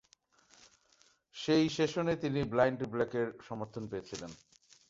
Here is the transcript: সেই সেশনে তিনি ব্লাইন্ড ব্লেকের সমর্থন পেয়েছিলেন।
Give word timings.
সেই 1.35 1.65
সেশনে 1.69 2.13
তিনি 2.15 2.39
ব্লাইন্ড 2.43 2.79
ব্লেকের 2.93 3.27
সমর্থন 3.47 3.83
পেয়েছিলেন। 3.87 4.31